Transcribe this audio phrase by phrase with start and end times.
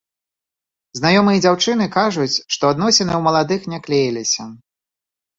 [0.99, 4.47] Знаёмыя дзяўчыны кажуць, што адносіны ў маладых не клеіліся.